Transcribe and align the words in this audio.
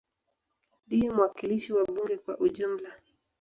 Ndiye 0.85 1.07
mwakilishi 1.15 1.69
wa 1.75 1.83
bunge 1.91 2.15
kwa 2.23 2.33
ujumla. 2.45 2.89